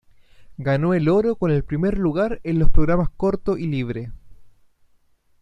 Ganó 0.57 0.95
el 0.95 1.07
oro 1.09 1.35
con 1.35 1.51
el 1.51 1.63
primer 1.63 1.99
lugar 1.99 2.41
en 2.43 2.57
los 2.57 2.71
programas 2.71 3.09
corto 3.15 3.55
y 3.59 3.67
libre. 3.67 4.11